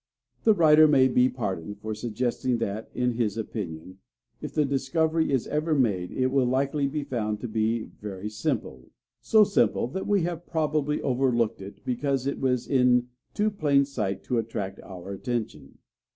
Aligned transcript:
The 0.45 0.55
writer 0.55 0.87
may 0.87 1.07
be 1.07 1.29
pardoned 1.29 1.77
for 1.77 1.93
suggesting 1.93 2.57
that, 2.57 2.89
in 2.95 3.11
his 3.11 3.37
opinion, 3.37 3.99
if 4.41 4.51
the 4.51 4.65
discovery 4.65 5.31
is 5.31 5.45
ever 5.45 5.75
made 5.75 6.09
it 6.11 6.31
will 6.31 6.47
likely 6.47 6.87
be 6.87 7.03
found 7.03 7.39
to 7.41 7.47
be 7.47 7.83
very 7.83 8.27
simple 8.27 8.89
so 9.21 9.43
simple 9.43 9.85
that 9.89 10.07
we 10.07 10.23
have 10.23 10.47
probably 10.47 11.03
overlooked 11.03 11.61
it 11.61 11.85
because 11.85 12.25
it 12.25 12.39
was 12.39 12.65
in 12.67 13.09
too 13.35 13.51
plain 13.51 13.85
sight 13.85 14.23
to 14.23 14.39
attract 14.39 14.79
our 14.81 15.11
attention. 15.11 15.77